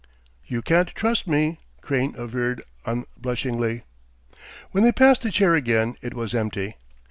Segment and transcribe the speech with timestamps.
[0.47, 3.83] "You can't trust me," Crane averred unblushingly.
[4.71, 6.75] When they passed the chair again it was empty.